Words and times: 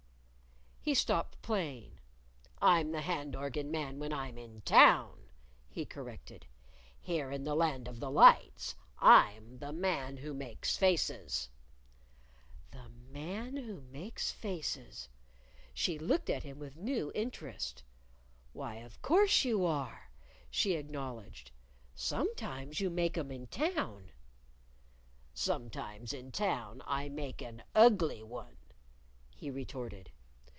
He 0.83 0.95
stopped 0.95 1.39
playing, 1.43 1.99
"I'm 2.59 2.89
the 2.91 3.01
hand 3.01 3.35
organ 3.35 3.69
man 3.69 3.99
when 3.99 4.11
I'm 4.11 4.35
in 4.39 4.61
town," 4.61 5.29
he 5.69 5.85
corrected. 5.85 6.47
"Here, 6.99 7.29
in 7.29 7.43
the 7.43 7.53
Land 7.53 7.87
of 7.87 7.99
the 7.99 8.09
Lights, 8.09 8.73
I'm 8.97 9.59
the 9.59 9.71
Man 9.73 10.17
Who 10.17 10.33
Makes 10.33 10.77
Faces." 10.77 11.49
The 12.71 12.89
Man 12.89 13.57
Who 13.57 13.81
Makes 13.81 14.31
Faces! 14.31 15.07
She 15.75 15.99
looked 15.99 16.31
at 16.31 16.41
him 16.41 16.57
with 16.57 16.75
new 16.77 17.11
interest. 17.13 17.83
"Why, 18.51 18.77
of 18.77 18.99
course 19.03 19.45
you 19.45 19.63
are," 19.63 20.09
she 20.49 20.73
acknowledged. 20.73 21.51
"Sometimes 21.93 22.79
you 22.79 22.89
make 22.89 23.19
'em 23.19 23.31
in 23.31 23.45
town." 23.45 24.09
"Sometimes 25.35 26.11
in 26.11 26.31
town 26.31 26.81
I 26.87 27.07
make 27.07 27.39
an 27.39 27.61
ugly 27.75 28.23
one," 28.23 28.57
he 29.29 29.51
retorted. 29.51 30.09